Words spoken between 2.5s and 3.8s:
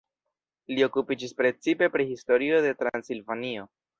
de Transilvanio.